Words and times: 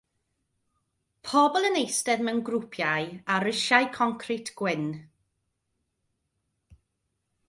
Pobl 1.27 1.67
yn 1.69 1.75
eistedd 1.81 2.23
mewn 2.29 2.39
grwpiau 2.47 3.11
ar 3.33 3.45
risiau 3.47 3.85
concrit 3.97 4.53
gwyn. 4.63 4.89